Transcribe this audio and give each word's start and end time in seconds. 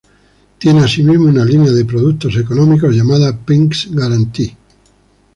Tiene 0.57 0.79
asimismo 0.81 1.25
una 1.29 1.45
línea 1.45 1.71
de 1.71 1.85
productos 1.85 2.35
económicos 2.37 2.89
llamada 2.95 3.37
"Prix-Garantie". 3.45 4.57